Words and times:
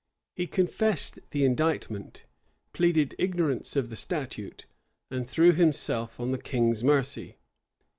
He 0.35 0.47
confessed 0.47 1.19
the 1.29 1.45
indictment, 1.45 2.25
pleaded 2.73 3.13
ignorance 3.19 3.75
of 3.75 3.91
the 3.91 3.95
statute, 3.95 4.65
and 5.11 5.29
threw 5.29 5.51
himself 5.51 6.19
on 6.19 6.31
the 6.31 6.41
king's 6.41 6.83
mercy. 6.83 7.37